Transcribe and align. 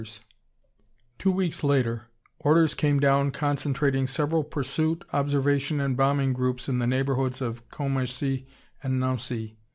2 0.03 0.19
Two 1.19 1.31
weeks 1.31 1.63
later 1.63 2.07
orders 2.39 2.73
came 2.73 2.99
down 2.99 3.29
concentrating 3.29 4.07
several 4.07 4.43
pursuit, 4.43 5.05
observation 5.13 5.79
and 5.79 5.95
bombing 5.95 6.33
groups 6.33 6.67
in 6.67 6.79
the 6.79 6.87
neighborhoods 6.87 7.39
of 7.39 7.69
Commercy 7.69 8.47
and 8.81 8.99
Nancy. 8.99 9.59